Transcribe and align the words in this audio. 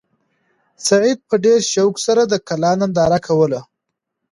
سعید 0.87 1.19
په 1.29 1.35
ډېر 1.45 1.59
شوق 1.73 1.95
سره 2.05 2.21
د 2.27 2.33
کلا 2.47 2.71
ننداره 2.81 3.19
کوله. 3.27 3.61